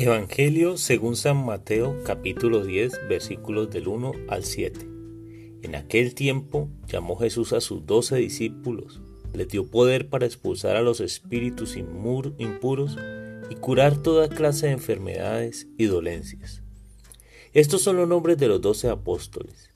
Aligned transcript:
Evangelio 0.00 0.76
según 0.76 1.16
San 1.16 1.44
Mateo 1.44 2.04
capítulo 2.04 2.64
10 2.64 3.08
versículos 3.08 3.68
del 3.68 3.88
1 3.88 4.12
al 4.28 4.44
7. 4.44 4.78
En 5.62 5.74
aquel 5.74 6.14
tiempo 6.14 6.68
llamó 6.86 7.16
Jesús 7.16 7.52
a 7.52 7.60
sus 7.60 7.84
doce 7.84 8.14
discípulos, 8.14 9.00
les 9.34 9.48
dio 9.48 9.68
poder 9.68 10.08
para 10.08 10.24
expulsar 10.24 10.76
a 10.76 10.82
los 10.82 11.00
espíritus 11.00 11.76
impuros 11.76 12.96
y 13.50 13.56
curar 13.56 14.00
toda 14.00 14.28
clase 14.28 14.66
de 14.66 14.74
enfermedades 14.74 15.66
y 15.76 15.86
dolencias. 15.86 16.62
Estos 17.52 17.82
son 17.82 17.96
los 17.96 18.06
nombres 18.06 18.38
de 18.38 18.46
los 18.46 18.60
doce 18.60 18.88
apóstoles. 18.88 19.70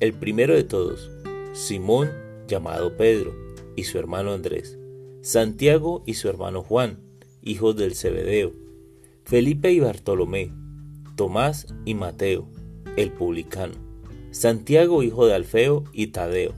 El 0.00 0.14
primero 0.14 0.54
de 0.54 0.64
todos, 0.64 1.10
Simón, 1.52 2.08
llamado 2.48 2.96
Pedro, 2.96 3.34
y 3.76 3.84
su 3.84 3.98
hermano 3.98 4.32
Andrés, 4.32 4.78
Santiago 5.20 6.02
y 6.06 6.14
su 6.14 6.30
hermano 6.30 6.62
Juan, 6.62 6.98
hijos 7.42 7.76
del 7.76 7.94
Zebedeo, 7.94 8.69
Felipe 9.24 9.70
y 9.72 9.80
Bartolomé, 9.80 10.52
Tomás 11.16 11.66
y 11.84 11.94
Mateo, 11.94 12.48
el 12.96 13.12
publicano, 13.12 13.74
Santiago 14.30 15.02
hijo 15.02 15.26
de 15.26 15.34
Alfeo 15.34 15.84
y 15.92 16.08
Tadeo, 16.08 16.54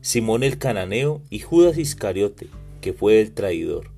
Simón 0.00 0.44
el 0.44 0.58
cananeo 0.58 1.22
y 1.30 1.40
Judas 1.40 1.78
Iscariote, 1.78 2.48
que 2.80 2.92
fue 2.92 3.20
el 3.20 3.32
traidor. 3.32 3.90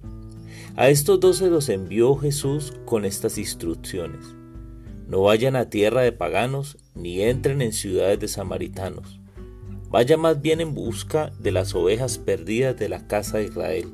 A 0.77 0.89
estos 0.89 1.21
doce 1.21 1.51
los 1.51 1.69
envió 1.69 2.17
Jesús 2.17 2.73
con 2.87 3.05
estas 3.05 3.37
instrucciones. 3.37 4.25
No 5.07 5.23
vayan 5.23 5.57
a 5.57 5.69
tierra 5.69 6.03
de 6.03 6.13
paganos, 6.13 6.79
ni 6.95 7.23
entren 7.23 7.63
en 7.63 7.73
ciudades 7.73 8.21
de 8.21 8.29
samaritanos. 8.29 9.21
Vayan 9.91 10.21
más 10.21 10.41
bien 10.41 10.61
en 10.61 10.75
busca 10.75 11.33
de 11.39 11.51
las 11.51 11.75
ovejas 11.75 12.19
perdidas 12.19 12.77
de 12.79 12.89
la 12.89 13.07
casa 13.07 13.39
de 13.39 13.45
Israel. 13.45 13.93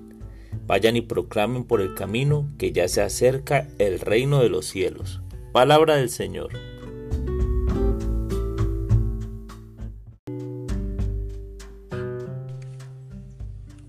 Vayan 0.66 0.96
y 0.96 1.02
proclamen 1.02 1.64
por 1.64 1.82
el 1.82 1.95
camino 1.95 2.48
que 2.56 2.72
ya 2.72 2.88
se 2.88 3.02
acerca 3.02 3.68
el 3.78 4.00
reino 4.00 4.41
de 4.41 4.48
los 4.48 4.64
cielos. 4.64 5.20
Palabra 5.52 5.97
del 5.97 6.08
Señor. 6.08 6.52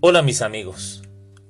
Hola 0.00 0.20
mis 0.20 0.42
amigos. 0.42 1.02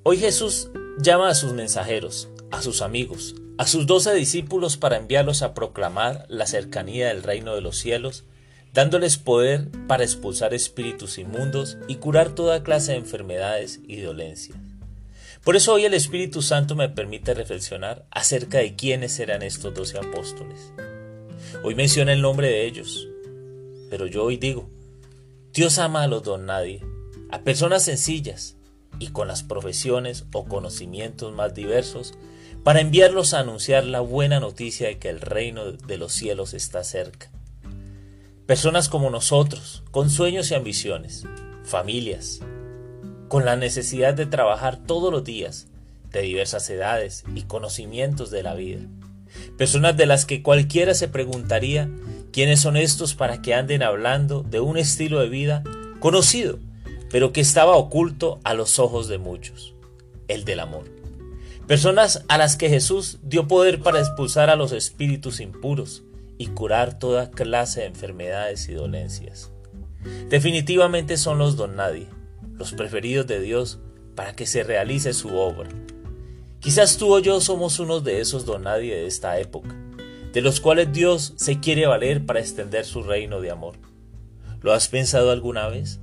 Hoy 0.03 0.17
Jesús 0.17 0.71
llama 0.97 1.27
a 1.27 1.35
sus 1.35 1.51
mensajeros, 1.51 2.29
a 2.49 2.61
sus 2.61 2.81
amigos, 2.81 3.35
a 3.57 3.67
sus 3.67 3.85
doce 3.85 4.13
discípulos 4.13 4.77
para 4.77 4.95
enviarlos 4.95 5.41
a 5.41 5.53
proclamar 5.53 6.25
la 6.29 6.47
cercanía 6.47 7.09
del 7.09 7.21
reino 7.21 7.53
de 7.53 7.59
los 7.61 7.77
cielos, 7.77 8.23
dándoles 8.73 9.17
poder 9.17 9.67
para 9.87 10.05
expulsar 10.05 10.53
espíritus 10.53 11.17
inmundos 11.17 11.77
y 11.89 11.95
curar 11.95 12.29
toda 12.29 12.63
clase 12.63 12.93
de 12.93 12.99
enfermedades 12.99 13.81
y 13.85 13.99
dolencias. 13.99 14.57
Por 15.43 15.55
eso 15.55 15.73
hoy 15.73 15.85
el 15.85 15.93
Espíritu 15.93 16.41
Santo 16.41 16.75
me 16.75 16.89
permite 16.89 17.33
reflexionar 17.33 18.05
acerca 18.11 18.57
de 18.57 18.75
quiénes 18.75 19.19
eran 19.19 19.41
estos 19.41 19.73
doce 19.73 19.97
apóstoles. 19.97 20.73
Hoy 21.63 21.75
menciona 21.75 22.13
el 22.13 22.21
nombre 22.21 22.49
de 22.49 22.65
ellos, 22.65 23.07
pero 23.89 24.07
yo 24.07 24.23
hoy 24.23 24.37
digo, 24.37 24.69
Dios 25.53 25.77
ama 25.79 26.03
a 26.03 26.07
los 26.07 26.23
don 26.23 26.45
nadie, 26.45 26.83
a 27.31 27.41
personas 27.41 27.83
sencillas 27.83 28.57
y 28.99 29.07
con 29.07 29.27
las 29.27 29.43
profesiones 29.43 30.25
o 30.33 30.45
conocimientos 30.45 31.33
más 31.33 31.53
diversos, 31.53 32.13
para 32.63 32.81
enviarlos 32.81 33.33
a 33.33 33.39
anunciar 33.39 33.85
la 33.85 34.01
buena 34.01 34.39
noticia 34.39 34.87
de 34.87 34.99
que 34.99 35.09
el 35.09 35.21
reino 35.21 35.71
de 35.71 35.97
los 35.97 36.11
cielos 36.11 36.53
está 36.53 36.83
cerca. 36.83 37.31
Personas 38.45 38.89
como 38.89 39.09
nosotros, 39.09 39.83
con 39.91 40.09
sueños 40.09 40.51
y 40.51 40.55
ambiciones, 40.55 41.23
familias, 41.63 42.41
con 43.27 43.45
la 43.45 43.55
necesidad 43.55 44.13
de 44.13 44.25
trabajar 44.25 44.77
todos 44.77 45.11
los 45.11 45.23
días, 45.23 45.67
de 46.11 46.21
diversas 46.21 46.69
edades 46.69 47.23
y 47.35 47.43
conocimientos 47.43 48.31
de 48.31 48.43
la 48.43 48.53
vida. 48.53 48.81
Personas 49.57 49.97
de 49.97 50.05
las 50.05 50.25
que 50.25 50.41
cualquiera 50.41 50.93
se 50.93 51.07
preguntaría 51.07 51.89
quiénes 52.31 52.59
son 52.59 52.77
estos 52.77 53.15
para 53.15 53.41
que 53.41 53.53
anden 53.53 53.83
hablando 53.83 54.43
de 54.43 54.59
un 54.59 54.77
estilo 54.77 55.19
de 55.19 55.29
vida 55.29 55.63
conocido, 55.99 56.59
pero 57.09 57.31
que 57.33 57.41
estaba 57.41 57.75
oculto 57.75 58.39
a 58.43 58.53
los 58.53 58.79
ojos 58.79 59.07
de 59.07 59.17
muchos, 59.17 59.73
el 60.27 60.45
del 60.45 60.59
amor. 60.59 60.85
Personas 61.67 62.23
a 62.29 62.37
las 62.37 62.55
que 62.55 62.69
Jesús 62.69 63.19
dio 63.23 63.47
poder 63.47 63.81
para 63.81 63.99
expulsar 63.99 64.49
a 64.49 64.55
los 64.55 64.71
espíritus 64.71 65.41
impuros 65.41 66.03
y 66.37 66.47
curar 66.47 66.97
toda 66.97 67.31
clase 67.31 67.81
de 67.81 67.87
enfermedades 67.87 68.69
y 68.69 68.73
dolencias. 68.73 69.51
Definitivamente 70.29 71.17
son 71.17 71.39
los 71.39 71.57
don 71.57 71.75
nadie, 71.75 72.07
los 72.57 72.73
preferidos 72.73 73.27
de 73.27 73.39
Dios, 73.39 73.79
para 74.15 74.35
que 74.35 74.45
se 74.45 74.63
realice 74.63 75.13
su 75.13 75.35
obra. 75.35 75.69
Quizás 76.59 76.97
tú 76.97 77.13
o 77.13 77.19
yo 77.19 77.39
somos 77.39 77.79
unos 77.79 78.03
de 78.03 78.19
esos 78.19 78.45
donadie 78.45 78.95
de 78.95 79.05
esta 79.05 79.39
época, 79.39 79.75
de 80.33 80.41
los 80.41 80.59
cuales 80.59 80.91
Dios 80.91 81.33
se 81.37 81.59
quiere 81.59 81.85
valer 81.85 82.25
para 82.25 82.39
extender 82.39 82.85
su 82.85 83.03
reino 83.03 83.41
de 83.41 83.51
amor. 83.51 83.75
¿Lo 84.61 84.73
has 84.73 84.87
pensado 84.87 85.31
alguna 85.31 85.67
vez? 85.67 85.99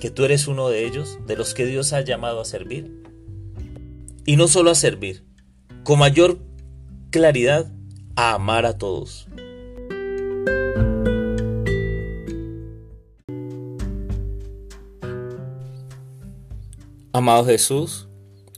¿Que 0.00 0.10
tú 0.10 0.24
eres 0.24 0.46
uno 0.46 0.68
de 0.68 0.84
ellos, 0.84 1.18
de 1.26 1.36
los 1.36 1.54
que 1.54 1.64
Dios 1.64 1.92
ha 1.94 2.02
llamado 2.02 2.40
a 2.40 2.44
servir? 2.44 3.02
Y 4.26 4.36
no 4.36 4.46
solo 4.46 4.70
a 4.70 4.74
servir, 4.74 5.24
con 5.84 5.98
mayor 5.98 6.38
claridad, 7.10 7.72
a 8.14 8.34
amar 8.34 8.66
a 8.66 8.76
todos. 8.76 9.26
Amado 17.14 17.44
Jesús, 17.44 18.08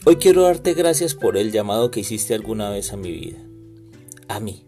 hoy 0.05 0.15
quiero 0.15 0.43
darte 0.43 0.75
gracias 0.75 1.17
por 1.17 1.37
el 1.37 1.51
llamado 1.51 1.91
que 1.91 1.99
hiciste 1.99 2.35
alguna 2.35 2.71
vez 2.71 2.93
a 2.93 2.97
mi 2.97 3.11
vida, 3.11 3.39
a 4.29 4.39
mí. 4.39 4.65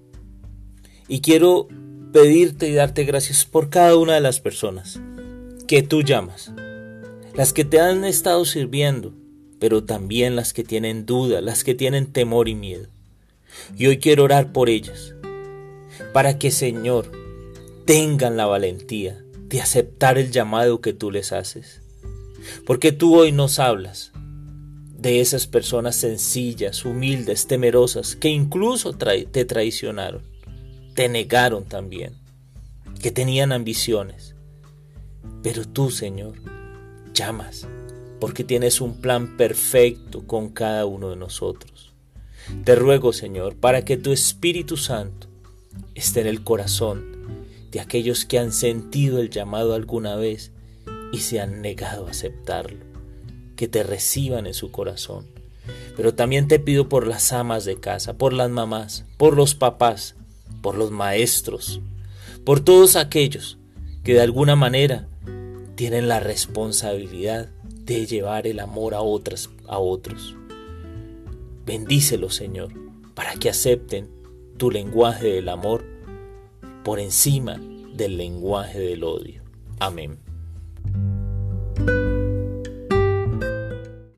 Y 1.06 1.20
quiero 1.20 1.68
pedirte 2.12 2.68
y 2.68 2.74
darte 2.74 3.04
gracias 3.04 3.44
por 3.44 3.70
cada 3.70 3.96
una 3.96 4.14
de 4.14 4.20
las 4.20 4.40
personas 4.40 4.98
que 5.68 5.84
tú 5.84 6.02
llamas, 6.02 6.50
las 7.36 7.52
que 7.52 7.64
te 7.64 7.78
han 7.78 8.04
estado 8.04 8.44
sirviendo, 8.44 9.14
pero 9.60 9.84
también 9.84 10.34
las 10.34 10.52
que 10.52 10.64
tienen 10.64 11.06
duda, 11.06 11.40
las 11.40 11.62
que 11.62 11.76
tienen 11.76 12.12
temor 12.12 12.48
y 12.48 12.56
miedo. 12.56 12.88
Y 13.78 13.86
hoy 13.86 13.98
quiero 13.98 14.24
orar 14.24 14.50
por 14.52 14.68
ellas, 14.68 15.14
para 16.12 16.40
que 16.40 16.50
Señor 16.50 17.12
tengan 17.84 18.36
la 18.36 18.46
valentía 18.46 19.22
de 19.44 19.60
aceptar 19.60 20.18
el 20.18 20.32
llamado 20.32 20.80
que 20.80 20.92
tú 20.92 21.12
les 21.12 21.30
haces 21.30 21.85
porque 22.64 22.92
tú 22.92 23.16
hoy 23.16 23.32
nos 23.32 23.58
hablas 23.58 24.12
de 24.98 25.20
esas 25.20 25.46
personas 25.46 25.96
sencillas, 25.96 26.84
humildes, 26.84 27.46
temerosas, 27.46 28.16
que 28.16 28.28
incluso 28.28 28.92
te 28.94 29.44
traicionaron, 29.44 30.22
te 30.94 31.08
negaron 31.08 31.64
también, 31.64 32.14
que 33.00 33.10
tenían 33.10 33.52
ambiciones. 33.52 34.34
Pero 35.42 35.66
tú, 35.66 35.90
Señor, 35.90 36.34
llamas, 37.12 37.68
porque 38.20 38.42
tienes 38.42 38.80
un 38.80 39.00
plan 39.00 39.36
perfecto 39.36 40.26
con 40.26 40.48
cada 40.48 40.86
uno 40.86 41.10
de 41.10 41.16
nosotros. 41.16 41.92
Te 42.64 42.74
ruego, 42.74 43.12
Señor, 43.12 43.56
para 43.56 43.84
que 43.84 43.96
tu 43.96 44.12
Espíritu 44.12 44.76
Santo 44.76 45.28
esté 45.94 46.20
en 46.22 46.26
el 46.28 46.42
corazón 46.42 47.04
de 47.70 47.80
aquellos 47.80 48.24
que 48.24 48.38
han 48.38 48.52
sentido 48.52 49.18
el 49.18 49.30
llamado 49.30 49.74
alguna 49.74 50.16
vez 50.16 50.52
y 51.12 51.18
se 51.18 51.40
han 51.40 51.62
negado 51.62 52.06
a 52.06 52.10
aceptarlo, 52.10 52.84
que 53.56 53.68
te 53.68 53.82
reciban 53.82 54.46
en 54.46 54.54
su 54.54 54.70
corazón. 54.70 55.26
Pero 55.96 56.14
también 56.14 56.48
te 56.48 56.58
pido 56.58 56.88
por 56.88 57.06
las 57.06 57.32
amas 57.32 57.64
de 57.64 57.80
casa, 57.80 58.14
por 58.14 58.32
las 58.32 58.50
mamás, 58.50 59.04
por 59.16 59.36
los 59.36 59.54
papás, 59.54 60.14
por 60.62 60.76
los 60.76 60.90
maestros, 60.90 61.80
por 62.44 62.60
todos 62.60 62.96
aquellos 62.96 63.58
que 64.04 64.14
de 64.14 64.20
alguna 64.20 64.56
manera 64.56 65.08
tienen 65.74 66.08
la 66.08 66.20
responsabilidad 66.20 67.50
de 67.84 68.06
llevar 68.06 68.46
el 68.46 68.60
amor 68.60 68.94
a 68.94 69.00
otras 69.00 69.50
a 69.68 69.78
otros. 69.78 70.34
Bendícelos, 71.64 72.34
Señor, 72.34 72.72
para 73.14 73.34
que 73.34 73.50
acepten 73.50 74.08
tu 74.56 74.70
lenguaje 74.70 75.28
del 75.28 75.48
amor 75.48 75.84
por 76.84 77.00
encima 77.00 77.60
del 77.94 78.16
lenguaje 78.16 78.78
del 78.78 79.04
odio. 79.04 79.42
Amén. 79.80 80.25